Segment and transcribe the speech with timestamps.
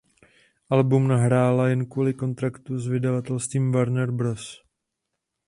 [0.69, 4.63] Album nahrála jen kvůli kontraktu s vydavatelstvím Warner Bros.